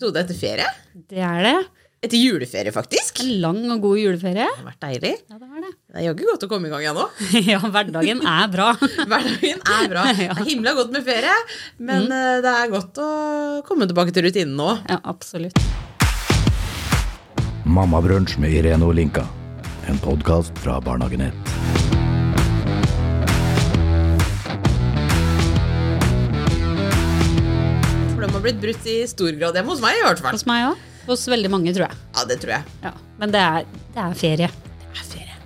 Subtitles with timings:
[0.00, 0.68] episode etter ferie.
[1.10, 1.56] Det er det.
[2.00, 3.20] Etter juleferie, faktisk.
[3.20, 4.46] En lang og god juleferie.
[4.48, 5.10] Det har vært deilig.
[5.28, 5.72] Ja, det var det.
[5.76, 7.04] Det er jaggu godt å komme i gang igjen nå.
[7.50, 8.70] Ja, hverdagen er bra.
[9.10, 10.06] Hverdagen er bra.
[10.16, 11.36] Det er himla godt med ferie,
[11.76, 12.40] men mm.
[12.46, 13.10] det er godt å
[13.68, 14.72] komme tilbake til rutinen nå.
[14.88, 15.60] Ja, absolutt.
[17.68, 19.28] Mammabrunsj med Irene Olinka.
[19.90, 21.89] En podkast fra Barnehagenett.
[28.40, 30.36] Har blitt brutt i stor grad hjemme hos meg, i hvert fall.
[30.36, 30.86] Hos meg òg.
[31.10, 31.98] Hos veldig mange, tror jeg.
[32.16, 32.74] Ja, det tror jeg.
[32.86, 32.92] Ja.
[33.20, 34.48] Men det er, det er ferie.
[34.80, 35.36] Det er ferie.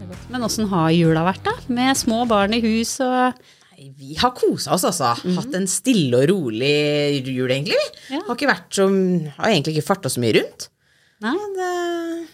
[0.00, 0.22] Det er.
[0.34, 1.54] Men åssen har jula vært, da?
[1.72, 3.38] Med små barn i hus og
[3.72, 5.14] Nei, Vi har kosa oss, altså.
[5.38, 7.80] Hatt en stille og rolig jul, egentlig.
[8.12, 8.20] Ja.
[8.28, 8.86] Har ikke vært så
[9.38, 10.68] Har egentlig ikke farta så mye rundt.
[11.22, 11.70] Nei, det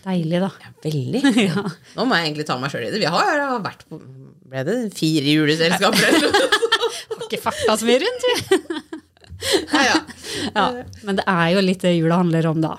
[0.08, 0.50] deilig, da.
[0.64, 1.22] Ja, veldig.
[1.96, 3.02] Nå må jeg egentlig ta meg sjøl i det.
[3.02, 4.00] Vi har jo vært på
[4.48, 6.46] Ble det fire juleselskaper eller noe?
[7.12, 8.56] Har ikke farta så mye rundt, vi.
[9.72, 9.98] Ja, ja.
[10.54, 10.64] Ja,
[11.06, 12.76] men det er jo litt det jula handler om, da.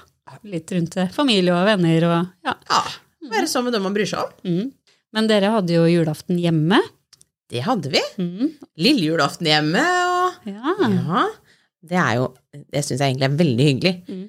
[0.48, 2.54] Litt rundt familie og venner og ja.
[2.70, 2.82] ja.
[3.30, 4.32] Være sammen med dem man bryr seg om.
[4.48, 4.70] Mm.
[5.16, 6.80] Men dere hadde jo julaften hjemme.
[7.50, 8.02] Det hadde vi.
[8.22, 8.52] Mm.
[8.86, 10.76] Lille julaften hjemme og Ja.
[10.86, 11.24] Ja.
[11.90, 13.94] Det er jo Det syns jeg egentlig er veldig hyggelig.
[14.10, 14.26] Mm.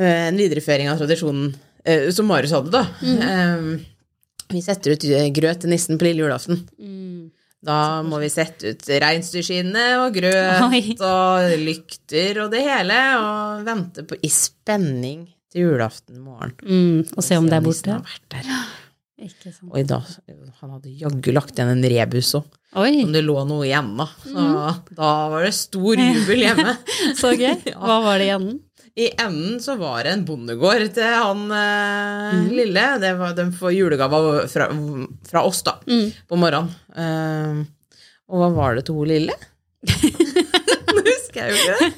[0.00, 1.52] Eh, En videreføring av tradisjonen
[1.84, 2.84] eh, som Marius hadde, da.
[3.02, 3.20] Mm.
[3.30, 5.06] Eh, vi setter ut
[5.36, 6.64] grøt til nissen på lille julaften.
[6.78, 7.30] Mm.
[7.62, 14.04] Da må vi sette ut reinsdyrskinnet og grøt og lykter og det hele, og vente
[14.08, 16.54] på i spenning til julaften morgen.
[16.64, 17.02] Mm.
[17.16, 17.98] Og se om det er borte.
[19.68, 20.06] Og i dag,
[20.62, 24.06] han hadde jaggu lagt igjen en rebus òg, om det lå noe igjen da.
[24.24, 24.78] Så Mm.
[24.96, 26.72] da var det stor jubel hjemme.
[27.20, 27.58] så gøy.
[27.76, 28.48] Hva var det igjen?
[28.96, 32.48] I enden så var det en bondegård til han eh, Mm.
[32.56, 32.86] lille.
[33.00, 34.66] Det var, de får julegave fra,
[35.30, 36.10] fra oss, da, Mm.
[36.28, 36.74] på morgenen.
[36.96, 37.64] Eh,
[38.30, 39.34] og hva var det til hun lille?
[40.90, 41.90] Nå husker jeg jo ikke det.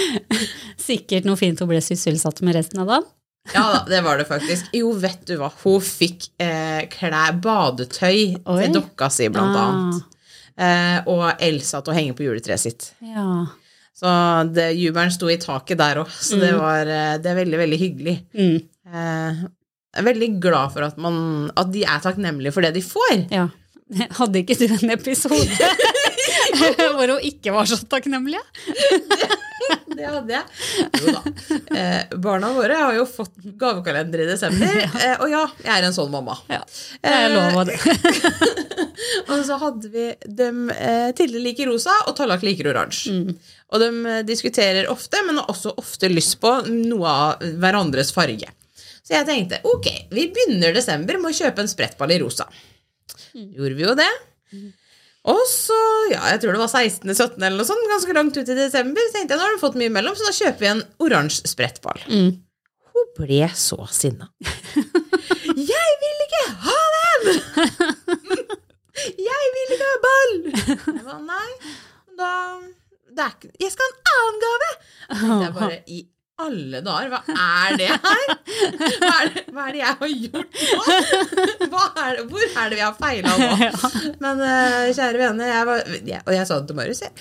[0.90, 3.08] Sikkert noe fint hun ble sysselsatt med resten av dagen.
[3.54, 4.68] Ja da, det var det faktisk.
[4.76, 5.48] Jo, vet du hva.
[5.62, 8.58] Hun fikk eh, klær, badetøy Oi.
[8.66, 9.70] til dokka si, blant Ah.
[9.70, 10.02] annet.
[10.60, 12.90] Eh, og Elsa til å henge på juletreet sitt.
[13.00, 13.46] Ja.
[14.00, 14.10] Så
[14.56, 17.78] det, jubelen sto i taket der òg, så det, var, eh, det er veldig, veldig
[17.82, 18.14] hyggelig.
[18.32, 18.54] Mm.
[18.88, 19.42] Eh,
[19.90, 23.26] jeg er veldig glad for at, man, at de er takknemlige for det de får.
[23.34, 23.48] ja.
[24.20, 25.66] Hadde ikke du en episode
[26.94, 28.38] hvor hun ikke var så takknemlig?
[30.00, 30.44] Det hadde jeg.
[31.00, 31.20] Jo da.
[31.80, 35.96] Eh, barna våre har jo fått gavekalender i desember, eh, og ja, jeg er en
[35.96, 36.38] sånn mamma.
[36.50, 36.60] Ja,
[37.04, 37.78] jeg er lov av det.
[39.30, 40.06] Og så hadde vi
[40.40, 43.14] dem eh, Tilde liker rosa, og Tallak liker oransje.
[43.70, 48.50] Og de eh, diskuterer ofte, men har også ofte lyst på noe av hverandres farge.
[49.00, 52.46] Så jeg tenkte ok, vi begynner desember med å kjøpe en sprettball i rosa.
[53.34, 54.10] Gjorde vi jo det.
[55.30, 55.78] Og så,
[56.10, 57.36] ja, jeg tror det var 16.-17.
[57.38, 59.78] eller noe sånt, ganske langt ut i desember, så tenkte jeg nå har du fått
[59.80, 62.02] mye mellom, så da kjøper vi en oransje sprettball.
[62.10, 62.30] Mm.
[62.90, 64.30] Hun ble så sinna.
[65.60, 67.24] Jeg vil ikke ha den!
[69.30, 70.34] Jeg vil ikke ha ball!
[70.54, 71.74] Jeg sa, nei,
[72.18, 72.32] da
[73.16, 74.70] det ikke, Jeg skal ha en annen gave!
[75.10, 76.00] Det er bare i
[76.40, 78.30] alle dager, hva er det her?
[78.98, 80.80] Hva er det, hva er det jeg har gjort nå?
[82.00, 83.70] Er det, hvor er det vi har feila nå?
[84.24, 85.84] Men eh, kjære vene, jeg var,
[86.24, 87.12] og jeg sa det til Marius, jeg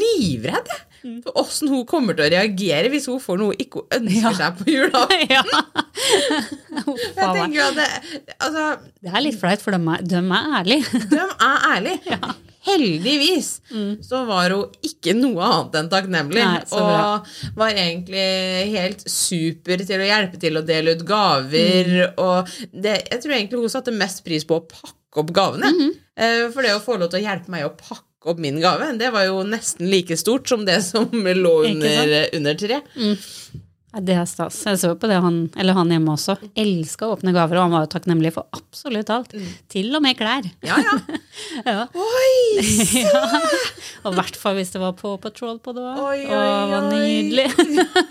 [0.00, 0.80] livredd jeg,
[1.24, 4.58] for åssen hun kommer til å reagere hvis hun får noe ikke hun ønsker seg
[4.60, 5.26] på julaften.
[5.36, 5.42] ja.
[6.70, 7.88] Jeg tenker at det,
[8.38, 8.66] altså,
[9.02, 11.00] Det er litt flaut, for de er, de er ærlige.
[11.14, 12.20] de er ærlige.
[12.60, 13.46] Heldigvis
[14.04, 16.42] så var hun ikke noe annet enn takknemlig.
[16.44, 18.26] Nei, og var egentlig
[18.74, 21.88] helt super til å hjelpe til å dele ut gaver.
[22.20, 25.72] Og det, jeg tror egentlig hun satte mest pris på å pakke opp gavene.
[26.20, 28.92] Eh, For det å få lov til å hjelpe meg å pakke opp min gave,
[29.00, 31.08] det var jo nesten like stort som det som
[31.44, 32.82] lå under, under treet.
[32.94, 33.14] Ja,
[33.98, 34.54] det er stas.
[34.68, 36.36] Jeg så på det han, eller han hjemme også.
[36.58, 39.34] Elska åpne gaver, og han var jo takknemlig for absolutt alt.
[39.72, 40.46] Til og med klær.
[40.66, 40.98] Ja, ja.
[41.64, 41.86] Ja.
[41.96, 42.60] Oi!
[43.00, 43.20] ja.
[44.04, 46.00] Og i hvert fall hvis det var Paw Patrol på det òg.
[46.04, 47.46] Oi, oi, Det var nydelig.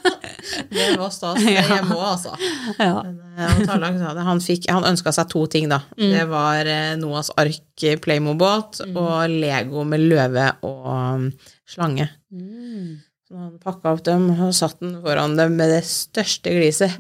[0.74, 2.34] Det var stas det hjemme òg, altså.
[2.80, 3.02] ja.
[3.06, 4.22] Men, eh, han.
[4.30, 5.82] Han, fikk- han ønska seg to ting, da.
[6.00, 8.98] Det var eh, Noahs ark Playmobot mm.
[9.00, 11.30] og Lego med løve og um,
[11.70, 12.10] slange.
[12.34, 12.98] Mm.
[13.30, 16.96] Så han pakka opp dem og satt den foran dem med det største gliset.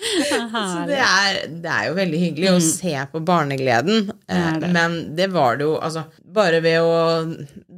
[0.00, 4.06] Så det er, det er jo veldig hyggelig å se på barnegleden.
[4.08, 4.70] Det eh, det.
[4.72, 6.94] Men det var det jo altså Bare ved å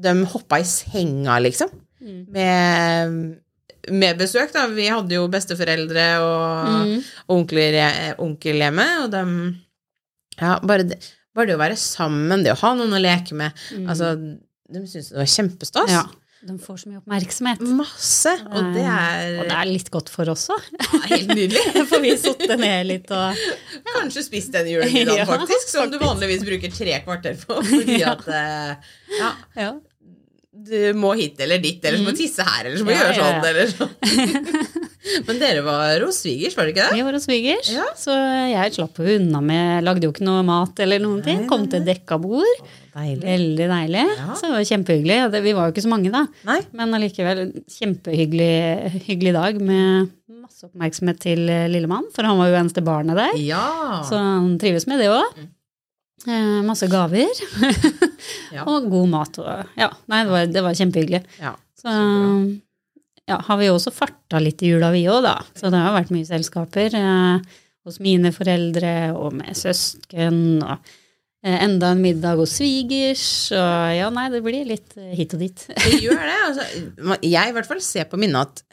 [0.05, 1.73] De hoppa i senga, liksom.
[2.02, 3.17] Med,
[3.90, 4.69] med besøk, da.
[4.70, 7.02] Vi hadde jo besteforeldre og, Mm.
[7.34, 7.76] onkler,
[8.23, 9.23] onkel hjemme, og de
[10.40, 10.99] Ja, bare det,
[11.34, 13.52] bare det å være sammen, det å ha noen å leke med
[13.87, 14.14] Altså,
[14.73, 15.88] de syns det var kjempestas.
[15.88, 15.94] Mm.
[15.99, 16.02] Ja.
[16.43, 17.61] De får så mye oppmerksomhet.
[17.79, 18.32] Masse.
[18.50, 20.64] Og det er, Og det er litt godt for oss òg.
[21.06, 21.61] helt nydelig.
[21.93, 23.38] For vi satte ned litt og
[23.93, 27.61] Kanskje spist den julemiddagen, Ja, faktisk, som du vanligvis bruker tre kvarter på.
[27.70, 28.17] Fordi Ja.
[28.17, 28.90] at eh,
[29.20, 29.31] ja,
[29.61, 29.70] ja.
[30.69, 32.94] Du må hit eller dit, eller så må du tisse her, eller så må du
[32.94, 33.00] Mm.
[33.00, 33.91] Ja, gjøre sånn, eller sånn.
[35.26, 36.97] Men dere var hos svigers, var det ikke det?
[37.00, 37.85] Vi var hos svigers, Ja.
[37.99, 38.14] så
[38.53, 41.43] jeg slapp jo unna med Lagde jo ikke noe mat eller noen ting.
[41.50, 42.62] Kom til dekka bord.
[42.94, 43.25] Deilig.
[43.25, 44.05] Veldig deilig.
[44.20, 44.35] Ja.
[44.38, 45.43] Så det var kjempehyggelig.
[45.49, 46.26] Vi var jo ikke så mange, da.
[46.47, 46.59] Nei?
[46.76, 47.43] Men allikevel
[47.73, 50.11] kjempehyggelig hyggelig dag med
[50.43, 53.35] masse oppmerksomhet til eh, lillemann, for han var jo eneste barnet der.
[53.43, 54.03] Ja.
[54.06, 55.43] Så han trives med det òg.
[56.29, 57.31] Eh, masse gaver.
[58.53, 58.67] Ja.
[58.69, 59.39] Og god mat.
[59.41, 61.23] Og, ja, nei, det var, det var kjempehyggelig.
[61.41, 61.55] ja.
[61.81, 61.91] Så
[63.27, 65.37] ja, har vi jo også farta litt i jula, vi òg, da.
[65.57, 67.55] Så det har vært mye selskaper eh,
[67.87, 70.61] hos mine foreldre og med søsken.
[70.61, 70.93] Og
[71.43, 73.25] eh, enda en middag hos svigers.
[73.57, 75.65] Og ja, nei, det blir litt eh, hit og dit.
[75.73, 76.39] Det gjør det.
[76.51, 76.69] Altså,
[77.25, 78.65] jeg i hvert fall ser på minnet at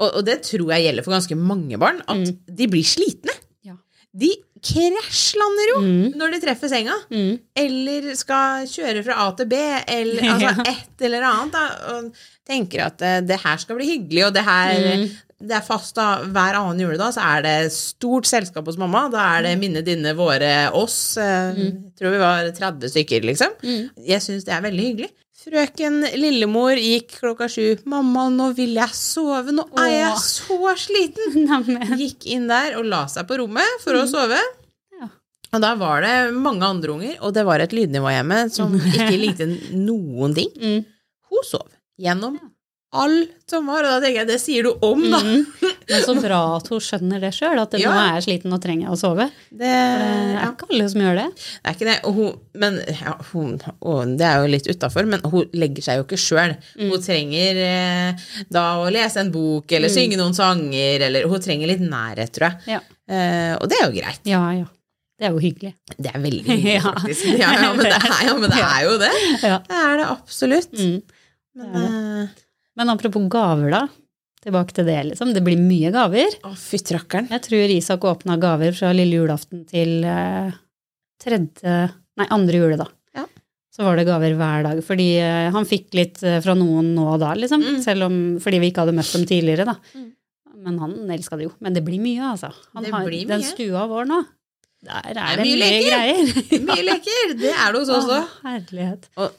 [0.00, 3.34] og, og det tror jeg gjelder for ganske mange barn, at de blir slitne.
[3.68, 3.74] Ja.
[4.16, 4.30] De
[4.62, 6.12] krasjlander jo Mm.
[6.18, 6.94] når de treffer senga.
[7.10, 7.38] Mm.
[7.56, 9.54] Eller skal kjøre fra A til B,
[9.88, 11.52] eller altså et eller annet.
[11.52, 11.64] Da,
[11.94, 12.12] og
[12.50, 15.08] tenker at eh, det her skal bli hyggelig, og det her Mm.
[15.40, 19.06] det er fast da, Hver annen juledag så er det stort selskap hos mamma.
[19.12, 19.48] Da er Mm.
[19.48, 21.16] det minne dine, våre, oss.
[21.16, 23.50] eh, Jeg tror vi var 30 stykker, liksom.
[23.62, 23.90] Mm.
[24.06, 25.10] Jeg syns det er veldig hyggelig.
[25.40, 27.78] Frøken Lillemor gikk klokka sju.
[27.88, 29.54] 'Mamma, nå vil jeg sove.
[29.56, 31.48] Nå er jeg så sliten.'
[32.02, 34.40] Gikk inn der og la seg på rommet for å sove.
[35.50, 39.16] Og da var det mange andre unger, og det var et lydnivå hjemme som ikke
[39.18, 40.52] likte noen ting.
[40.60, 40.84] Mm.
[41.30, 41.66] Hun sov
[42.00, 42.38] gjennom
[42.90, 45.20] alt som var, og da tenker jeg, det sier du om, da.
[45.90, 45.96] Mm.
[45.96, 47.90] Men så bra at hun skjønner det sjøl, at Ja.
[47.90, 49.26] nå er jeg sliten og trenger å sove.
[49.50, 51.26] Det, Det er ja, ikke alle som gjør det.
[51.34, 51.96] det er ikke det.
[52.06, 56.00] Og hun, men ja, hun, og det er jo litt utafor, men hun legger seg
[56.00, 56.56] jo ikke sjøl.
[56.78, 56.90] Mm.
[56.94, 61.66] Hun trenger eh, da å lese en bok, eller synge noen sanger, eller hun trenger
[61.74, 62.76] litt nærhet, tror jeg.
[62.78, 62.80] Ja.
[63.10, 64.20] Eh, og det er jo greit.
[64.30, 64.68] ja, ja.
[65.20, 65.74] Det er jo hyggelig.
[66.00, 66.80] Det er veldig hyggelig, Ja.
[66.94, 67.24] faktisk.
[67.36, 69.10] Ja, ja, men det er, ja, men det er jo det.
[69.44, 69.58] Ja.
[69.68, 70.72] Det er det absolutt.
[70.72, 71.02] Mm.
[71.60, 72.28] Men, Det eh,
[72.80, 73.82] Men apropos gaver, da.
[74.40, 75.34] Tilbake til det, liksom.
[75.36, 76.32] Det blir mye gaver.
[76.48, 77.26] Å, fytti rakkeren.
[77.28, 80.54] Jeg tror Isak åpna gaver fra lille julaften til eh,
[81.20, 81.74] tredje
[82.20, 82.88] Nei, andre juledag.
[83.16, 83.26] Ja.
[83.72, 84.80] Så var det gaver hver dag.
[84.84, 87.62] Fordi eh, han fikk litt eh, fra noen nå og da, liksom.
[87.64, 87.78] Mm.
[87.84, 89.76] Selv om, fordi vi ikke hadde møtt dem tidligere, da.
[89.96, 90.08] Mm.
[90.60, 91.52] Men han elska det jo.
[91.64, 92.50] Men det blir mye, altså.
[92.76, 94.18] Han Det har, blir Den stua vår nå,
[94.84, 95.86] der er er det mye mye, leker.
[95.92, 96.64] greier.
[96.72, 97.32] Mye leker.
[97.40, 98.34] Det er det hos oss òg.
[98.48, 99.08] herlighet.
[99.20, 99.36] Og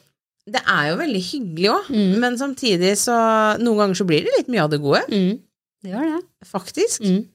[0.50, 2.18] det er jo veldig hyggelig òg, Mm.
[2.20, 3.14] men samtidig så
[3.62, 5.38] Noen ganger så blir det litt mye av det gode, Mm.
[5.82, 6.22] Det gjør det.
[6.46, 7.00] faktisk.
[7.02, 7.26] Mm.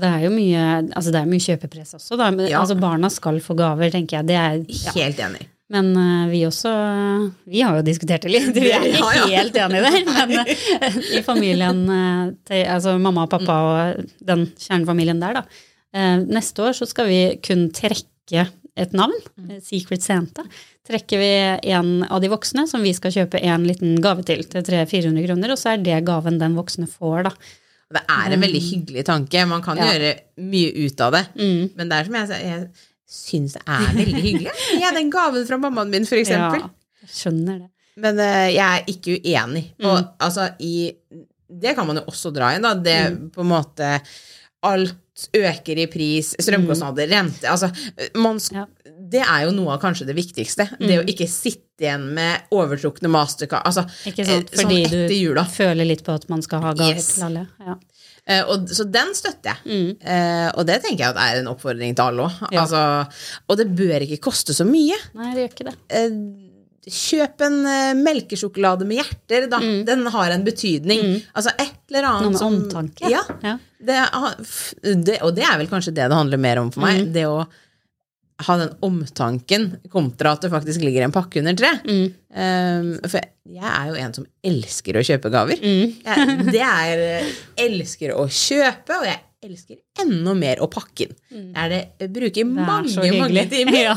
[0.00, 0.64] Det er jo mye,
[0.96, 2.30] altså det er mye kjøpepress også, da.
[2.30, 2.60] Men, Ja.
[2.60, 4.26] altså barna skal få gaver, tenker jeg.
[4.26, 4.92] Det er, ja.
[4.92, 5.46] Helt enig.
[5.70, 8.54] Men uh, vi også Vi har jo diskutert det litt.
[8.58, 10.26] Vi er ikke Ja, helt enige der.
[10.26, 13.58] Men uh, i familien uh, til altså mamma og pappa
[13.98, 15.44] og den kjernefamilien der, da.
[16.26, 18.48] neste år så skal vi kun trekke
[18.78, 19.12] et navn,
[19.50, 20.42] eh, Secret Santa.
[20.90, 21.30] Trekker vi
[21.70, 25.52] en av de voksne som vi skal kjøpe en liten gave til, til 300-400 kroner,
[25.54, 27.34] og så er det gaven den voksne får, da.
[27.90, 29.44] Det er en veldig hyggelig tanke.
[29.50, 29.88] Man kan Ja.
[29.90, 31.24] gjøre mye ut av det.
[31.38, 31.70] Mm.
[31.76, 32.68] Men det er som jeg jeg
[33.10, 34.52] syns er veldig hyggelig.
[34.82, 36.60] Ja, den gaven fra mammaen min, for eksempel.
[36.62, 36.70] Ja,
[37.02, 37.70] jeg skjønner det.
[38.00, 39.64] Men uh, jeg er ikke uenig.
[39.82, 40.08] Og Mm.
[40.20, 40.92] altså, i
[41.50, 42.74] Det kan man jo også dra inn, da.
[42.74, 43.30] Det Mm.
[43.34, 44.00] på en måte
[44.62, 46.34] Alt øker i pris.
[46.38, 47.70] Strømkostnader, rente Altså,
[48.14, 48.54] man, Mm.
[48.54, 48.64] Ja.
[49.10, 50.68] Det er jo noe av kanskje det viktigste.
[50.78, 53.64] Det å ikke sitte igjen med overtrukne mastercard.
[53.66, 54.50] Altså, Ikke sant?
[54.50, 55.44] fordi sånn Fordi etter du jula.
[55.50, 57.14] føler litt på at man skal ha gaver Yes.
[57.16, 57.46] til alle.
[57.66, 57.74] Ja.
[58.30, 59.64] Uh, og, så den støtter jeg.
[59.64, 59.96] Mm.
[60.04, 62.52] Uh, og det tenker jeg er en oppfordring til alle òg.
[62.52, 62.62] Ja.
[62.66, 62.82] Altså,
[63.48, 64.98] og det bør ikke koste så mye.
[65.18, 65.76] Nei, det gjør ikke det.
[65.90, 66.46] Uh,
[66.90, 69.58] kjøp en eh, melkesjokolade med hjerter, da.
[69.84, 71.18] Den har en betydning.
[71.36, 72.22] Altså et eller annet Mm.
[72.24, 73.10] Noe med som omtanke.
[73.12, 73.58] Ja, Ja.
[73.84, 73.98] det,
[74.46, 77.02] f- det, og det er vel kanskje det det handler mer om for meg.
[77.04, 77.12] Mm.
[77.12, 77.44] Det å
[78.46, 81.72] ha den omtanken kontra at det faktisk ligger en pakke under tre.
[81.86, 82.06] Mm.
[82.30, 83.20] Um, for
[83.50, 85.58] jeg er jo en som elsker å kjøpe gaver.
[85.64, 85.98] Mm.
[86.04, 87.34] Jeg, det er eh,
[87.66, 91.14] elsker å kjøpe, og jeg elsker enda mer å pakke inn.
[91.30, 92.56] Det er det jeg bruker Mm.
[92.60, 93.78] Det mange, mange timer.
[93.90, 93.94] Ja.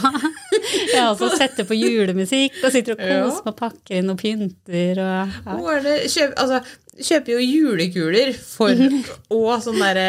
[0.94, 5.02] Jeg også setter på julemusikk og sitter og koser koser og pakker inn og pynter
[5.04, 5.58] og ja.
[5.74, 6.62] Er det, kjøp, altså,
[6.98, 8.86] kjøper jo julekuler for,
[9.34, 10.08] og sånn derre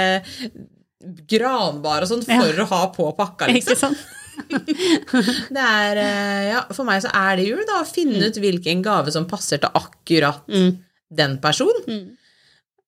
[1.29, 3.75] granbar og sånn for å ha på pakka, liksom.
[3.75, 4.05] Ikke sant?
[5.55, 8.83] Det er, eh, ja, for meg så er det jul, da, å finne ut hvilken
[8.85, 10.77] gave som passer til akkurat Mm.
[11.15, 11.85] den personen.
[11.89, 12.05] Mm.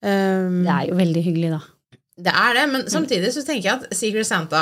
[0.06, 1.60] Um, Det er jo veldig hyggelig, da.
[2.16, 4.60] Det er det, men samtidig så tenker jeg at Secret Santa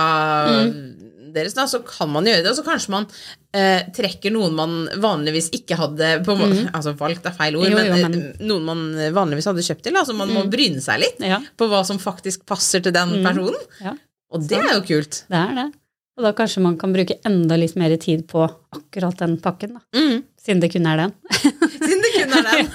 [1.34, 2.50] deres, da, så kan man gjøre det.
[2.52, 3.06] Og så kanskje man
[3.54, 7.66] eh, trekker noen man vanligvis ikke hadde på, måte- Altså valgt er feil ord.
[7.70, 8.82] Jo, jo, men, men- eh, noen man
[9.14, 9.96] vanligvis hadde kjøpt til.
[9.98, 13.58] Altså man må bryne seg litt Ja, på hva som faktisk passer til den personen.
[13.82, 13.94] ja,
[14.30, 15.24] Og det er jo kult.
[15.30, 15.66] det er det.
[16.14, 19.82] Og da kanskje man kan bruke enda litt mer tid på akkurat den pakken, da.
[19.98, 20.22] Mm.
[20.38, 21.14] Siden det kun er den.
[21.80, 22.68] Siden det kun er den.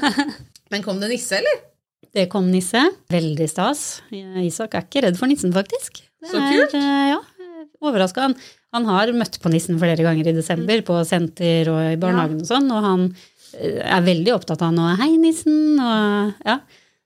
[0.74, 1.62] Men kom det nisse, eller?
[2.14, 2.78] Det kom nisse.
[3.10, 3.84] Veldig stas.
[4.14, 5.98] Isak er ikke redd for nissen, faktisk.
[6.22, 6.76] Det Så kult.
[6.78, 8.28] Er, eh, ja, overraska.
[8.28, 8.36] Han,
[8.74, 12.48] han har møtt på nissen flere ganger i desember, på senter og i barnehagen og
[12.48, 13.04] sånn, og han
[13.58, 16.60] eh, er veldig opptatt av noe 'hei, nissen', og ja.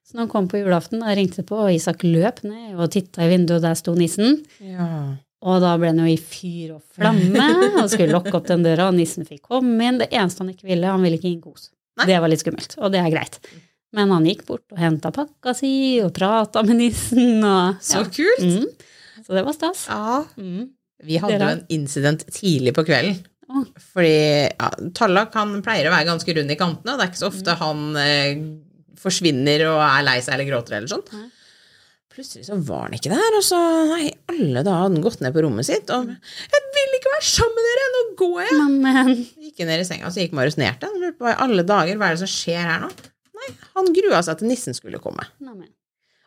[0.09, 2.88] Så når han kom på julaften, da ringte det på, og Isak løp ned og
[2.95, 4.38] titta i vinduet, og der sto nissen.
[4.64, 5.19] Ja.
[5.47, 7.45] Og da ble han jo i fyr og flamme
[7.85, 10.00] og skulle lokke opp den døra, og nissen fikk komme inn.
[10.02, 11.68] Det eneste han ikke ville, han ville ikke gi en kos.
[12.09, 13.38] Det var litt skummelt, og det er greit.
[13.95, 15.71] Men han gikk bort og henta pakka si
[16.04, 18.11] og prata med nissen og Så ja.
[18.18, 18.42] kult.
[18.45, 19.25] Mm.
[19.25, 19.87] Så det var stas.
[19.88, 20.21] Ja.
[20.37, 20.66] Mm.
[21.09, 23.21] Vi hadde jo en incident tidlig på kvelden.
[23.49, 23.62] Oh.
[23.95, 24.12] Fordi
[24.50, 24.68] ja,
[24.99, 27.54] Tallak han pleier å være ganske rund i kantene, og det er ikke så ofte
[27.54, 27.62] Mm.
[27.62, 28.42] han eh,
[28.99, 31.04] forsvinner og er lei seg eller gråter eller sånn.
[32.18, 33.58] Plutselig så var han ikke der, og så
[33.92, 37.26] nei, alle da hadde han gått ned på rommet sitt og 'Jeg vil ikke være
[37.28, 39.10] sammen med dere, nå går jeg!' Amen.
[39.44, 41.14] Gikk ned i senga, så gikk Marius ned til ham.
[41.14, 42.90] Hva i alle dager, hva er det som skjer her nå?
[43.38, 45.28] Nei, han grua seg til nissen skulle komme.
[45.46, 45.70] Amen.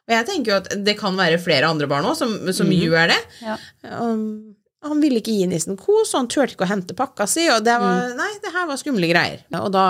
[0.07, 2.77] Og jeg tenker jo at det kan være flere andre barn òg som, som mm.
[2.87, 3.19] gjør det.
[3.43, 3.59] Ja.
[3.91, 7.43] Um, han ville ikke gi nissen kos, og han turte ikke å hente pakka si,
[7.53, 8.15] og det var, Mm.
[8.17, 9.43] nei, det her var skumle greier.
[9.59, 9.83] Og da,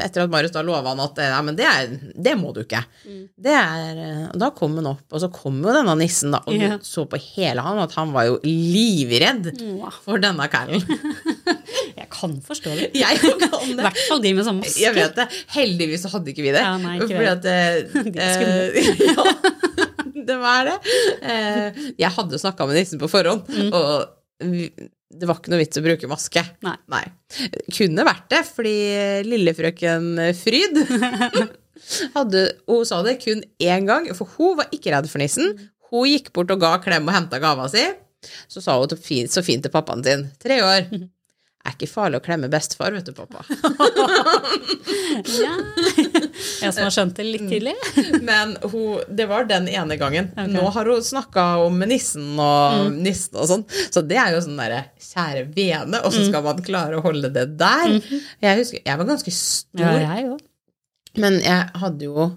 [0.00, 2.80] etter at Marius da lova han at ja, men det, er, det må du ikke.
[3.04, 3.18] Mm.
[3.36, 4.00] Det er,
[4.32, 7.04] og da kom han opp, og så kom jo denne nissen, da, og du så
[7.10, 9.90] på hele han at han var jo livredd wow.
[10.04, 10.80] for denne kælen.
[12.00, 12.86] Jeg kan forstå det.
[12.96, 13.50] Jeg kan det.
[13.70, 14.80] I hvert fall de med sånn maske.
[14.82, 15.26] Jeg vet det.
[15.52, 16.62] Heldigvis så hadde ikke vi det.
[16.64, 17.34] Ja, nei, ikke Fordi det.
[17.36, 18.40] at eh, De er
[18.72, 20.78] eh, ja, det var det.
[21.22, 23.70] Eh, jeg hadde snakka med nissen på forhånd, Mm.
[23.74, 26.42] og det var ikke noe vits å bruke maske.
[26.64, 27.02] Nei.
[27.74, 28.74] Kunne vært det, fordi
[29.26, 30.78] lillefrøken Fryd
[32.16, 35.56] hadde, Hun sa det kun én gang, for hun var ikke redd for nissen.
[35.90, 37.82] Hun gikk bort og ga klem og henta gava si.
[38.50, 40.90] Så sa hun så fint til pappaen sin, tre år.
[41.60, 43.44] Er ikke farlig å klemme bestefar, vet du, pappa.
[45.40, 45.52] Ja.
[46.62, 47.74] Jeg som har skjønt det litt tidlig.
[48.28, 50.30] Men hun, det var den ene gangen.
[50.34, 50.50] Okay.
[50.54, 54.58] Nå har hun snakka om nissen og nissen og sånn, så det er jo sånn
[54.60, 57.96] derre kjære vene, og så skal man klare å holde det der.
[58.42, 60.44] Jeg husker, jeg var ganske stor, Ja, jeg òg.
[61.20, 62.30] men jeg hadde jo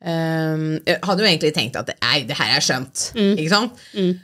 [0.00, 3.34] Um, Jeg hadde jo egentlig tenkt at nei, det her er skjønt, Mm.
[3.36, 3.80] ikke sant?
[3.92, 4.14] Mm.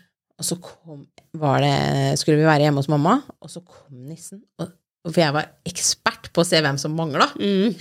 [0.40, 1.02] Og så kom,
[1.36, 4.40] var det, skulle vi være hjemme hos mamma, og så kom nissen.
[4.58, 4.70] Og
[5.12, 7.28] for jeg var ekspert på å se hvem som mangla.
[7.38, 7.74] Mm.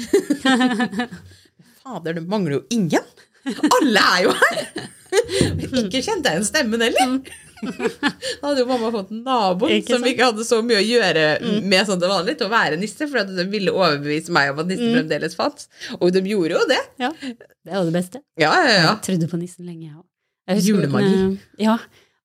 [1.86, 3.06] Fader, det mangler jo ingen!
[3.46, 4.62] Alle er jo her!
[5.16, 7.20] Ikke kjente jeg igjen stemmen heller.
[7.66, 11.26] Da hadde jo mamma fått en nabo som ikke hadde så mye å gjøre
[11.64, 14.60] med sånn det vanlig, til å være nisse, for at de ville overbevise meg om
[14.66, 15.70] at nissen fremdeles fantes.
[16.00, 16.82] Og de gjorde jo det.
[17.02, 18.22] Ja, det var det beste.
[18.42, 18.82] Ja, ja, ja.
[18.92, 20.66] Jeg trodde på nissen lenge, jeg òg.
[20.68, 21.16] Julemagi.
[21.64, 21.78] Ja.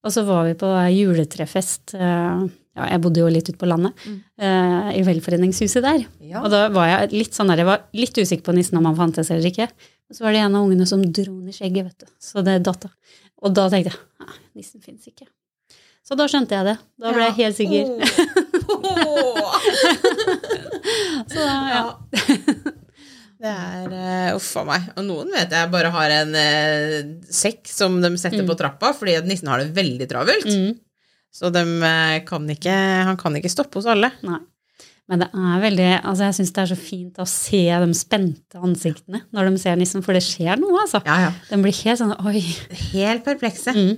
[0.05, 1.95] Og så var vi på juletrefest.
[1.95, 2.43] eh,
[2.79, 3.99] Ja, jeg bodde jo litt ute på landet,
[4.39, 6.05] eh, i velforeningshuset der.
[6.23, 6.45] Ja.
[6.45, 8.99] Og da var jeg litt sånn der, jeg var litt usikker på nissen om han
[8.99, 9.67] fantes eller ikke.
[10.11, 12.15] Og så var det en av ungene som dro den i skjegget, vet du.
[12.23, 12.95] Så det datt av.
[13.43, 15.27] Og da tenkte jeg nei, nissen fins ikke.
[16.07, 16.77] Så da skjønte jeg det.
[17.01, 17.83] Da ble jeg helt sikker.
[18.91, 19.67] Åh.
[21.31, 21.85] Så da, ja.
[23.41, 24.89] Det er uh, uff a meg.
[25.01, 26.97] Og noen vet jeg bare har en uh,
[27.33, 30.49] sekk som de setter på trappa fordi nissen har det veldig travelt.
[30.51, 30.75] Mm.
[31.35, 34.13] Så de, eh, kan ikke, han kan ikke stoppe hos alle.
[34.27, 34.41] Nei.
[35.11, 38.61] Men det er veldig, altså jeg syns det er så fint å se de spente
[38.63, 41.01] ansiktene når de ser nissen, for det skjer noe, altså.
[41.07, 41.33] Ja, ja.
[41.49, 42.45] De blir helt sånn oi.
[42.93, 43.75] Helt perplekse.
[43.75, 43.97] Mm.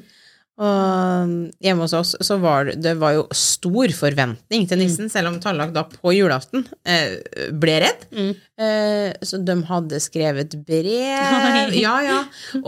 [0.62, 1.30] Og
[1.64, 5.38] hjemme hos oss så var det, det var jo stor forventning til nissen, selv om
[5.40, 7.14] Tallak da på julaften eh,
[7.56, 8.02] ble redd.
[8.12, 8.32] Mm.
[8.60, 12.18] Eh, så de hadde skrevet brev ja, ja,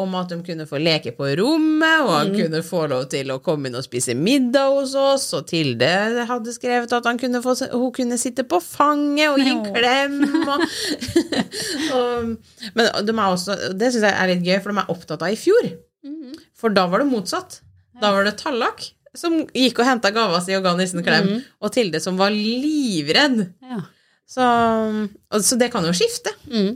[0.01, 2.39] om at de kunne få leke på rommet, og han Mm.
[2.41, 5.29] kunne få lov til å komme inn og spise middag hos oss.
[5.37, 9.53] Og Tilde hadde skrevet at han kunne få, hun kunne sitte på fanget og gi
[9.53, 10.17] en klem.
[10.25, 10.65] Og,
[11.99, 12.33] og,
[12.75, 15.37] men de er også, det syns jeg er litt gøy, for de er opptatt av
[15.37, 15.69] i fjor.
[16.05, 16.33] Mm.
[16.59, 17.61] For da var det motsatt.
[18.05, 18.85] Da var det Tallak
[19.15, 21.43] som gikk og henta gava si og ga nissen klem, mm.
[21.63, 23.45] og Tilde som var livredd.
[23.63, 23.83] Ja.
[24.27, 26.33] Så, og, så det kan jo skifte.
[26.51, 26.73] Mm.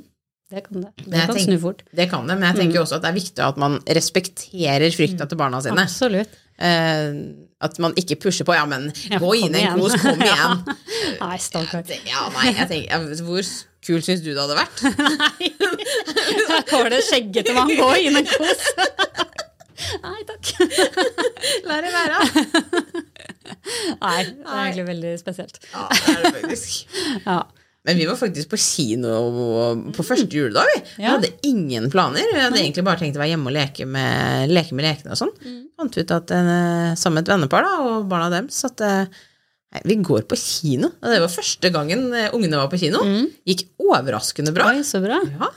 [0.49, 0.93] Det kan det.
[1.03, 1.83] Det kan tenker- snu fort.
[1.93, 5.27] Det kan det, men jeg tenker også at det er viktig at man respekterer frykta
[5.29, 5.83] til barna sine.
[5.83, 6.39] Absolutt.
[6.59, 7.19] Eh,
[7.61, 10.63] at man ikke pusher på 'ja, men Ja, gå inn i en kos, kom igjen'.
[11.21, 11.85] Nei, stakkar.
[12.07, 13.43] Ja, nei, jeg tenker, Hvor
[13.87, 14.83] kul syns du det hadde vært?
[15.19, 15.53] Nei.
[16.49, 18.63] Her kommer det skjeggete mann gå inn en kos.
[20.05, 20.53] Nei takk.
[21.69, 22.19] La det være.
[23.99, 25.59] Nei, det er egentlig veldig spesielt.
[25.73, 26.99] Ja, det er det faktisk.
[27.29, 27.39] Ja.
[27.89, 29.13] Men vi var faktisk på kino
[29.97, 30.67] på første juledag.
[30.75, 31.15] Vi, vi Ja.
[31.15, 32.27] hadde ingen planer.
[32.35, 35.21] Vi hadde egentlig bare tenkt å være hjemme og leke med, leke med lekene og
[35.23, 35.33] sånn.
[35.79, 39.07] Fant ut at eh, sammen med et vennepar da, og barna deres at eh,
[39.73, 40.91] nei, vi går på kino.
[41.01, 43.01] Og det var første gangen eh, ungene var på kino.
[43.49, 44.69] Gikk overraskende bra.
[44.75, 45.23] Oi, så bra.
[45.39, 45.49] Ja,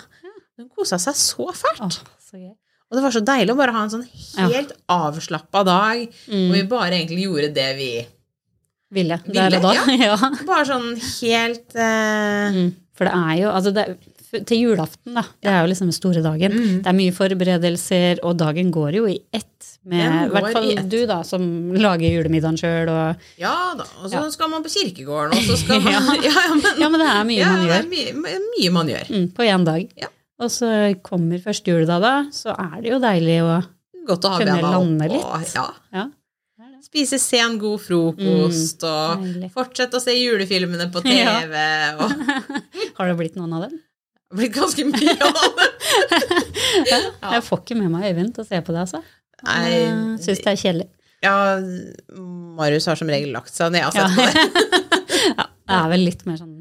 [0.61, 1.83] De kosa seg så fælt.
[1.83, 2.53] Åh, så gøy.
[2.91, 4.07] Og det var så deilig å bare ha en sånn
[4.51, 6.47] helt avslappa dag, Mm.
[6.49, 7.91] hvor vi bare egentlig gjorde det vi
[8.91, 9.21] Ville.
[9.25, 9.73] Ville, Der og da.
[10.03, 10.17] Ja.
[10.43, 12.51] Bare sånn helt uh...
[12.51, 12.73] Mm.
[12.93, 13.85] For det er jo altså det,
[14.45, 15.23] Til julaften, da.
[15.39, 16.51] Det er jo liksom den store dagen.
[16.51, 16.75] Mm.
[16.83, 19.47] Det er mye forberedelser, og dagen går jo i ett.
[19.87, 21.41] Med i hvert fall du, da, som
[21.73, 22.91] lager julemiddagen sjøl.
[22.91, 23.87] Og, Ja da.
[24.03, 24.29] Og så Ja.
[24.35, 25.99] skal man på kirkegården, og så skal man Ja.
[26.27, 26.31] ja.
[26.35, 27.87] ja, men, ja, men det er mye ja, man gjør.
[27.95, 29.09] mye, mye man gjør.
[29.15, 29.87] Mm, på én dag.
[30.03, 30.11] Ja.
[30.41, 30.67] Og så
[31.05, 32.13] kommer første juledag, da.
[32.33, 33.59] Så er det jo deilig å
[34.07, 35.11] Godt å ha Kunne lande opp.
[35.13, 35.27] litt.
[35.29, 35.67] Og, ja.
[35.93, 36.07] Ja.
[36.81, 39.51] Spise sen, god frokost, og Deilig.
[39.53, 41.53] fortsette å se julefilmene på TV.
[41.53, 41.93] Ja.
[42.01, 42.09] Og
[42.97, 43.77] Har det blitt noen av dem?
[43.77, 45.67] det har blitt ganske mye av dem.
[46.87, 46.97] Ja.
[47.35, 49.01] Jeg får ikke med meg Øyvind til å se på det, altså.
[49.43, 49.87] Jeg
[50.23, 50.85] syns det er kjedelig.
[51.21, 51.33] Ja,
[52.57, 54.45] Marius har som regel lagt seg ned og sett på det.
[55.35, 56.55] Ja, det er vel litt mer sånn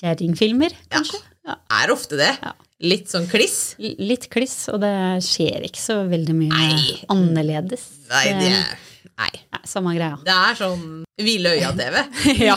[0.00, 1.20] kjerringfilmer, kanskje.
[1.46, 1.58] Ja.
[1.82, 2.30] Er ofte det.
[2.42, 2.54] Ja.
[2.82, 3.76] Litt sånn kliss.
[3.78, 4.90] L- Litt kliss, og det
[5.24, 6.98] skjer ikke så veldig mye Nei.
[7.12, 7.84] annerledes.
[8.10, 8.74] Nei, det er
[9.14, 9.28] Nei.
[9.54, 10.16] Nei, samme greia.
[10.26, 12.00] Det er sånn hvile øya-TV.
[12.48, 12.56] Ja.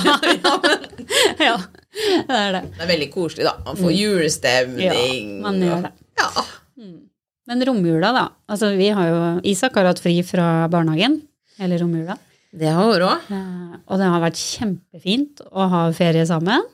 [1.48, 1.54] ja,
[2.28, 2.62] det er det.
[2.74, 3.54] det er veldig koselig, da.
[3.68, 4.88] Man får julestemning.
[5.38, 5.92] Ja, man gjør det.
[6.18, 6.46] Ja.
[7.48, 8.24] Men romjula, da.
[8.52, 11.20] Altså, vi har jo Isak har hatt fri fra barnehagen
[11.62, 12.18] hele romjula.
[12.58, 13.30] Det har vært òg.
[13.38, 16.66] Eh, Og det har vært kjempefint å ha ferie sammen.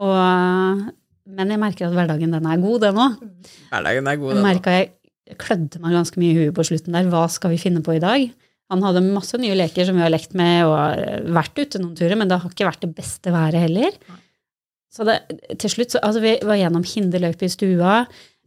[0.00, 0.86] Og,
[1.26, 3.18] men jeg merker at hverdagen den er god, den òg.
[3.70, 4.46] Hverdagen er god, den.
[4.46, 4.92] merka jeg
[5.26, 7.08] jeg klødde meg ganske mye i huet på slutten der.
[7.10, 8.28] Hva skal vi finne på i dag?
[8.70, 11.96] Han hadde masse nye leker som vi har lekt med og eh, vært ute noen
[11.98, 13.96] turer, men det har ikke vært det beste været heller.
[14.94, 15.18] Så det,
[15.58, 17.98] til slutt så, altså vi var gjennom hinderløype i stua.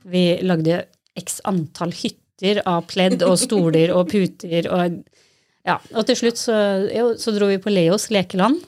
[0.08, 0.86] Vi lagde
[1.20, 5.02] x antall hytter av pledd og stoler og puter og
[5.68, 5.76] Ja.
[6.00, 6.56] Og til slutt så,
[6.96, 8.64] jo, så dro vi på Leos lekeland.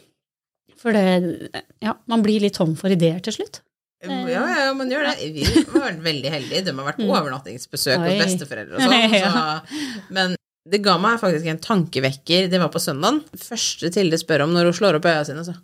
[0.77, 3.63] For det Ja, man blir litt tom for ideer til slutt.
[4.01, 5.15] Ja, ja, man gjør det.
[5.35, 6.63] Vi har vært veldig heldige.
[6.65, 8.21] De har vært på overnattingsbesøk hos Mm.
[8.23, 9.15] Besteforeldre og sånn.
[9.25, 10.35] Så, men
[10.71, 12.47] det ga meg faktisk en tankevekker.
[12.51, 13.21] Det var på søndagen.
[13.37, 15.55] Første Tilde spør om når hun slår opp øya sine, så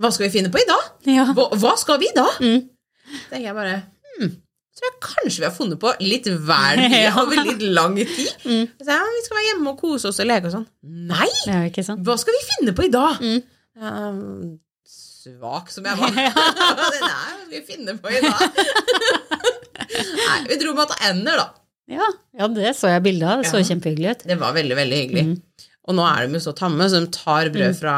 [0.00, 0.90] Hva skal vi finne på i dag?
[1.36, 2.26] Hva, hva skal vi da?
[2.44, 2.66] Mm.
[3.30, 3.74] tenker jeg bare
[4.18, 4.32] hmm,
[4.76, 8.32] tror jeg kanskje vi har funnet på litt hver mye over litt lang tid.
[8.44, 8.64] Mm.
[8.82, 10.66] Så ja, vi skal være hjemme og kose oss og leke og sånn.
[11.12, 11.30] Nei!
[12.04, 13.22] Hva skal vi finne på i dag?
[13.24, 13.40] Mm.
[13.80, 13.94] Ja,
[15.26, 16.14] svak som jeg var.
[16.16, 18.46] Hva skal vi finne på i dag?
[19.86, 21.46] Nei, vi dro med til ender, da.
[21.96, 22.06] Ja,
[22.40, 23.42] ja, det så jeg bilde av.
[23.44, 23.66] Det så Ja.
[23.68, 24.24] kjempehyggelig ut.
[24.26, 25.24] Det var veldig, veldig hyggelig.
[25.28, 25.66] Mm.
[25.86, 27.92] Og nå er de jo så tamme, så de tar brød fra,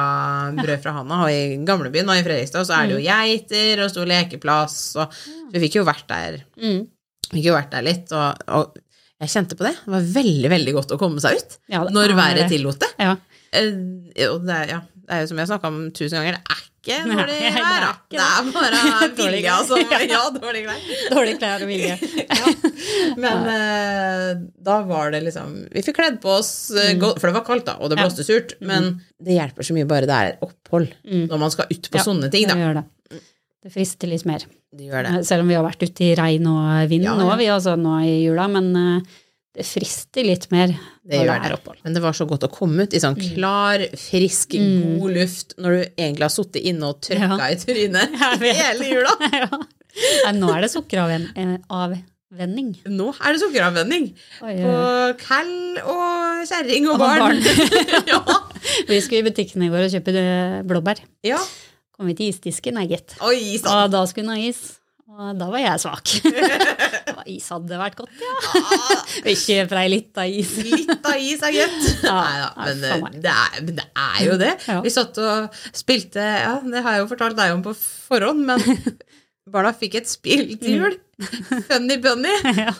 [0.59, 1.23] brød fra handa.
[1.25, 4.75] Og i gamlebyen og i Fredrikstad så er det jo geiter og stor lekeplass.
[5.01, 6.83] Og, så vi fikk jo vært der, Mm.
[7.33, 8.12] fikk jo vært der litt.
[8.12, 8.77] Og, og
[9.25, 9.73] jeg kjente på det.
[9.87, 11.57] Det var veldig, veldig godt å komme seg ut.
[11.73, 12.93] Ja, det Når er været tillot det.
[13.01, 13.17] Ja.
[13.57, 13.73] Eh,
[14.29, 16.45] og det, er, ja, det er jo som jeg har snakka om tusen ganger, det
[16.59, 17.87] er ikke dårlig det er.
[18.09, 19.79] Det er bare Dårlig altså.
[20.14, 20.22] Ja.
[20.35, 20.83] Dårlig klær.
[21.12, 21.98] Dårlig klær og vilje.
[22.24, 22.53] Ja.
[23.20, 24.31] Men eh,
[24.68, 27.77] da var det liksom Vi fikk kledd på oss eh, for det var kaldt, da,
[27.79, 28.03] og det Mm.
[28.03, 28.07] Mm.
[28.09, 28.57] blåste surt.
[28.64, 28.90] Men
[29.22, 32.46] det hjelper så mye bare det er opphold når man skal ut på sånne ting,
[32.48, 32.61] Det da.
[32.62, 32.85] gjør det.
[33.64, 34.44] Det frister litt mer.
[34.72, 35.14] Det gjør det.
[35.27, 38.12] Selv om vi har vært ute i regn og vind nå, vi altså nå i
[38.22, 39.16] jula, men eh,
[39.57, 40.77] det frister litt mer Det
[41.19, 41.53] når gjør er det.
[41.59, 41.79] opphold.
[41.85, 43.35] Men det var så godt å komme ut i sånn Mm.
[43.35, 47.49] klar, frisk, god luft når du egentlig har sittet inne og trøkka Ja.
[47.49, 48.09] i trynet
[48.61, 49.15] hele jula.
[49.33, 49.49] ja.
[50.29, 52.75] Nei, nå er det sukkeravvenning.
[52.93, 54.05] Nå er det sukkeravvenning
[54.45, 54.73] Oi, på
[55.25, 55.49] cal
[55.81, 57.19] og kjerring og Og barn.
[57.19, 57.41] barn.
[58.13, 58.21] ja.
[58.87, 60.99] Vi skulle i butikken i går og kjøpe eh, blåbær.
[61.25, 61.41] ja.
[61.99, 63.17] Kom vi til isdisken, nei gitt.
[63.67, 64.79] Og da skulle hun ha is.
[65.09, 66.07] Og da var jeg svak.
[67.14, 68.35] Og is hadde vært godt, ja.
[69.33, 70.53] Ikke for ei lita is.
[70.66, 71.88] Litt av is er godt.
[72.09, 72.83] Ja, Nei da, men
[73.68, 74.53] men det er jo det.
[74.68, 74.79] Ja.
[74.85, 78.62] Vi satt og spilte Ja, det har jeg jo fortalt deg om på forhånd, men
[79.53, 80.99] barna fikk et spill til jul.
[81.71, 82.37] Funny Bunny.
[82.59, 82.77] Ja.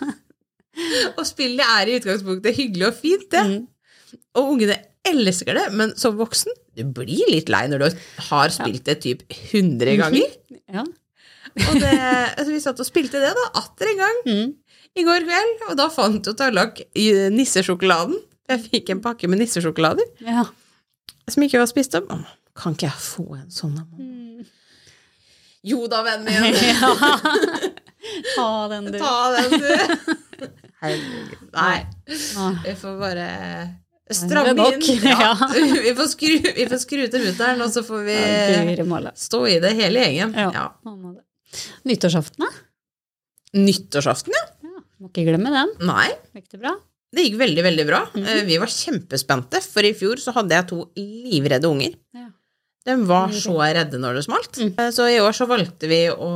[1.17, 3.45] Og spillet er i utgangspunktet hyggelig og fint, det.
[3.49, 4.19] Mm.
[4.39, 4.77] Og ungene
[5.09, 9.25] elsker det, men som voksen du blir litt lei når du har spilt det typ
[9.33, 10.35] 100 ganger.
[10.71, 10.85] Ja.
[11.69, 11.93] Og det,
[12.39, 14.53] altså vi satt og spilte det da, atter en gang Mm.
[14.99, 18.17] i går kveld, og da fant jo Tallak i nissesjokoladen.
[18.49, 20.45] Jeg fikk en pakke med nissesjokolader ja.
[21.29, 22.09] som ikke var spist opp.
[22.59, 23.77] Kan ikke jeg få en sånn?
[23.99, 24.47] Mm.
[25.69, 26.55] Jo da, vennen min.
[28.37, 28.99] Ta den, du.
[28.99, 30.49] Ta den, du.
[30.83, 31.37] Herregud.
[31.53, 31.87] Nei,
[32.39, 32.55] Ah.
[32.65, 33.27] vi får bare
[34.15, 34.85] stramme inn.
[35.05, 35.49] Ja, Ja.
[35.85, 38.19] vi, får skru, vi får skru til mutter'n, og så får vi
[39.19, 40.33] stå i det hele gjengen.
[40.39, 40.69] Ja.
[41.89, 42.51] Nyttårsaften, da?
[43.59, 44.45] Nyttårsaften, ja.
[44.69, 45.75] Ja, må ikke glemme den.
[45.89, 46.75] Nei, Gikk det bra?
[47.15, 48.01] det gikk veldig, veldig bra.
[48.15, 48.45] Mm -hmm.
[48.45, 51.95] Vi var kjempespente, for i fjor så hadde jeg to livredde unger.
[52.89, 54.57] De var så redde når det smalt.
[54.57, 54.71] Mm.
[54.81, 56.31] Eh, Så i år så valgte vi å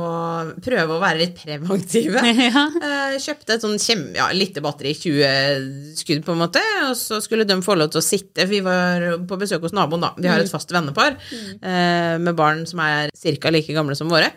[0.61, 2.21] prøve å være litt preventive.
[2.47, 2.65] ja.
[2.77, 7.17] Eh, Kjøpte et sånn kjem, ja, lite batteri, 20 skudd på en måte, og så
[7.23, 8.45] skulle de få lov til å sitte.
[8.49, 10.11] Vi var på besøk hos naboen, da.
[10.19, 12.21] Vi har et fast vennepar mm.
[12.21, 13.53] med barn som er ca.
[13.53, 14.29] like gamle som våre,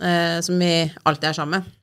[0.00, 0.72] eh, som vi
[1.04, 1.78] alltid er sammen med.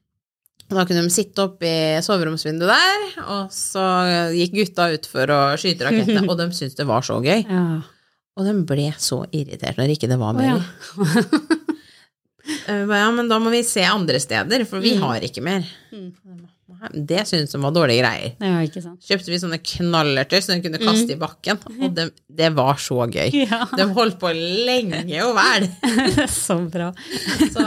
[0.69, 3.85] Da kunne de sitte oppe i soveromsvinduet der, og så
[4.37, 7.45] gikk gutta ut for å skyte rakettene, og de syntes det var så gøy.
[7.45, 7.63] ja.
[8.37, 10.59] Og den ble så irritert når ikke det var Å, mer.
[10.59, 10.59] ja.
[12.67, 15.01] Eh, Ja, men da må vi se andre steder, for vi Mm.
[15.03, 15.65] har ikke mer.
[15.93, 16.13] Mm.
[17.05, 18.33] Det syntes hun var dårlige greier.
[18.39, 19.01] ja, ikke sant.
[19.05, 23.05] Kjøpte vi sånne knallerter som hun kunne kaste i bakken, og det, det var så
[23.11, 23.29] gøy.
[23.33, 23.47] Mm.
[23.51, 25.67] Ja, De holdt på lenge og vel.
[26.29, 26.91] så bra.
[27.53, 27.65] Så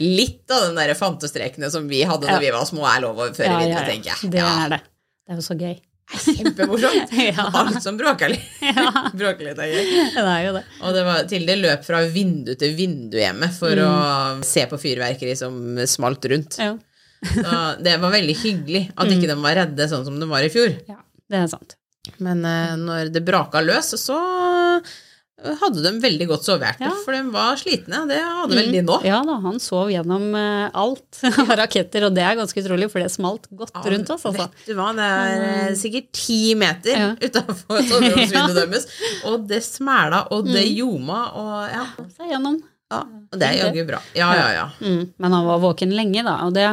[0.00, 2.38] litt av den der fantestrekene som vi hadde da Ja.
[2.40, 3.92] vi var små, er lov å føre Ja, ja, videre, ja.
[3.94, 4.30] tenker jeg.
[4.32, 4.80] Det er det.
[5.24, 5.76] Det er jo så gøy.
[6.08, 7.12] Kjempemorsomt.
[7.28, 7.44] Ja.
[7.60, 8.46] Alt som bråker litt.
[9.18, 9.88] Bråker litt er gøy.
[10.14, 10.62] det er jo det.
[10.82, 13.90] Og det var til det løp fra vindu til vindu hjemme for å
[14.46, 16.58] se på fyrverkeri som smalt rundt.
[16.62, 16.72] Ja,
[17.26, 20.52] Så det var veldig hyggelig at ikke de var redde sånn som de var i
[20.54, 20.72] fjor.
[20.88, 21.74] ja det er sant.
[22.24, 24.16] Men eh, når det braka løs, så
[25.38, 26.90] hadde de veldig godt sovehjerte, Ja.
[27.04, 28.00] for de var slitne.
[28.10, 28.96] Det hadde vel de nå.
[29.06, 32.98] Ja da, han sov gjennom eh, alt av raketter, og det er ganske utrolig, for
[33.04, 34.48] det smalt godt Ja, rundt oss, altså.
[34.50, 37.10] Vet du hva, det er eh, sikkert ti meter Ja.
[37.28, 38.88] utafor soveromsvinduet deres,
[39.30, 41.86] og det smæla, og det ljoma, og ja.
[42.16, 42.58] Seg gjennom.
[42.90, 43.02] Ja.
[43.28, 43.98] Og det er jaggu bra.
[44.16, 44.66] Ja, ja, ja.
[44.80, 46.64] Mm, men han var våken lenge, da, og det,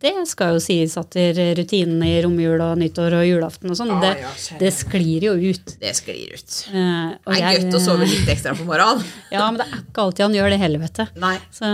[0.00, 4.00] det skal jo sies at rutinene i romjul og nyttår og julaften og sånn, ah,
[4.00, 4.30] det, ja,
[4.62, 5.74] det sklir jo ut.
[5.82, 6.56] Det sklir ut.
[6.72, 9.04] Eh, Det er jeg- godt å sove litt ekstra på morgenen.
[9.34, 11.20] Ja, men det er ikke alltid han gjør det heller, vet du.
[11.20, 11.36] Nei.
[11.52, 11.68] Så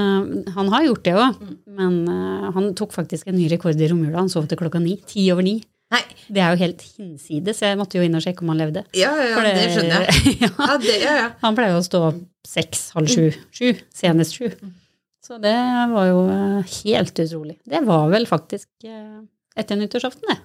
[0.59, 1.57] han har gjort det òg, Mm.
[1.77, 4.17] men uh, han tok faktisk en ny rekord i romjula.
[4.19, 4.97] Han sov til klokka ni.
[5.07, 5.61] Ti over ni.
[5.95, 6.01] Nei.
[6.27, 7.61] Det er jo helt hinsides.
[7.63, 8.83] Jeg måtte jo inn og sjekke om han levde.
[8.99, 10.33] Ja, ja, det, det skjønner jeg.
[10.43, 14.35] ja, Ja, det, ja, han pleier jo å stå opp seks, halv sju, sju, senest
[14.39, 14.49] sju.
[15.27, 15.55] Så det
[15.93, 17.57] var jo eh, helt utrolig.
[17.67, 19.23] Det var vel faktisk eh,
[19.59, 20.39] etter nyttårsaften, det.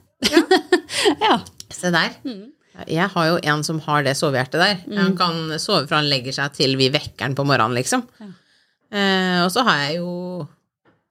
[1.22, 1.38] Ja.
[1.82, 2.14] Se der.
[2.26, 2.50] Mm.
[2.88, 4.80] Jeg har jo en som har det sovehjertet der.
[4.98, 8.06] Han kan sove fra han legger seg til vi vekker han på morgenen, liksom.
[8.92, 10.46] Eh, og så har jeg jo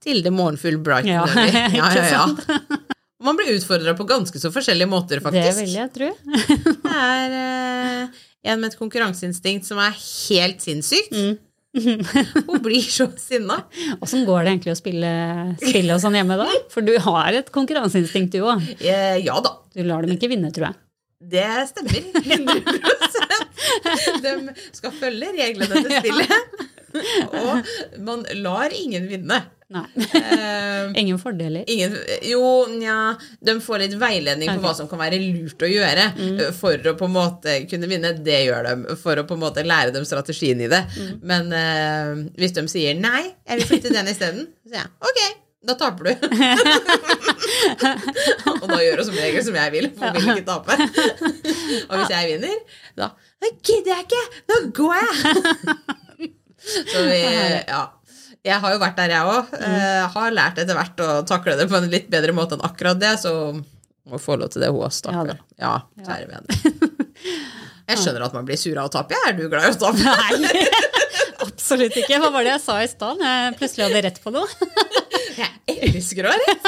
[0.05, 2.81] Tilde Morgenfull Brighton Ja, Ja, ja, ja.
[3.21, 5.45] Og Man blir utfordra på ganske så forskjellige måter, faktisk.
[5.45, 6.09] Det vil jeg tro.
[6.87, 11.13] Det er eh, en med et konkurranseinstinkt som er helt sinnssykt.
[11.13, 11.37] Mm.
[12.49, 13.61] Hun blir så sinna.
[14.03, 15.11] Åssen går det egentlig å spille,
[15.61, 16.49] spille og sånn hjemme da?
[16.73, 18.65] For du har et konkurranseinstinkt du òg.
[18.81, 20.81] Eh, ja da, Du lar dem ikke vinne, tror jeg.
[21.37, 22.01] det stemmer.
[22.25, 23.00] 100
[24.25, 24.35] De
[24.77, 26.67] skal følge reglene til spillet.
[27.41, 29.41] Og man lar ingen vinne.
[29.71, 29.85] Nei.
[30.19, 31.65] Eh, Ingen fordeler.
[31.71, 31.93] Ingen,
[32.27, 36.41] jo, nja De får litt veiledning på hva som kan være lurt å gjøre mm.
[36.59, 38.11] for å på en måte kunne vinne.
[38.19, 40.83] Det gjør de for å på en måte lære dem strategien i det.
[41.23, 45.23] Men uh, hvis de sier 'nei, jeg vil flytte den isteden', så sier jeg 'ok,
[45.67, 46.17] da taper du'.
[48.63, 50.73] og da gjør hun som regel som jeg vil, for hun vil ikke tape.
[51.89, 52.57] og hvis jeg vinner,
[52.97, 53.07] da
[53.61, 55.11] gidder jeg ikke, nå går jeg'.
[56.93, 57.21] så vi,
[57.69, 57.83] ja.
[58.41, 59.45] Jeg har jo vært der, jeg òg.
[60.15, 63.13] har lært etter hvert å takle det på en litt bedre måte enn akkurat det,
[63.21, 63.33] så
[64.09, 65.39] må få lov til det hun Ja, stakkar.
[65.61, 66.55] Ja, kjære venner.
[67.91, 69.11] Jeg skjønner at man blir sur av å tape.
[69.17, 69.99] Jeg er du glad i å tape?
[70.07, 70.31] Nei,
[71.71, 72.19] absolutt ikke.
[72.19, 73.21] Hva var det jeg sa i stad?
[73.21, 74.49] når Jeg plutselig hadde rett på noe.
[75.71, 76.65] Jeg elsker å ha rett.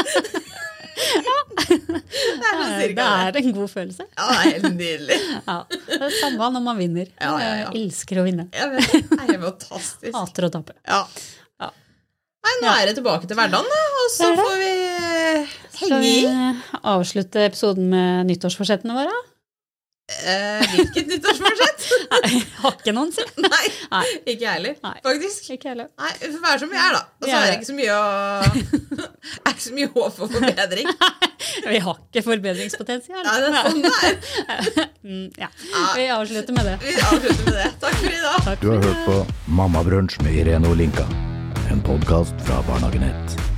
[0.92, 4.06] Det sånn Det er en god følelse.
[4.14, 5.16] Ja, helt nydelig.
[5.48, 5.56] Ja,
[5.88, 7.10] det er samme når man vinner.
[7.16, 7.66] Ja, ja, ja.
[7.72, 8.46] Jeg elsker å vinne.
[8.54, 10.12] Ja, det er fantastisk.
[10.14, 10.76] Hater å tape.
[10.86, 11.02] Ja.
[11.64, 11.72] Ja.
[12.46, 15.44] Nei, nå er det tilbake til hverdagen, da, og så får vi henge i.
[15.82, 16.14] Skal vi
[16.94, 19.18] avslutte episoden med nyttårsforsettene våre?
[20.10, 21.84] Eh, hvilket nyttårsforsett?
[22.32, 23.24] Jeg har ikke noen, si.
[23.44, 24.02] Nei, Nei.
[24.26, 25.48] ikke jeg heller, faktisk.
[25.54, 25.88] Ikke heller.
[25.98, 27.02] Nei, vi får være som vi er, da.
[27.22, 28.02] Og så er det ikke så mye å
[29.46, 30.90] er ikke så mye håp for forbedring.
[31.68, 33.22] Vi har ikke forbedringspotensial.
[33.26, 34.90] Nei, det er sånn det er.
[35.02, 35.50] Mm, ja.
[35.96, 36.76] Vi avslutter med det.
[36.84, 37.70] Vi avslutter med det.
[37.86, 38.52] Takk for i dag.
[38.62, 39.18] Du har hørt på
[39.60, 41.08] Mammabrunsj med Irene Olinka.
[41.72, 43.38] En podkast fra Barnehagenett.
[43.38, 43.51] 1.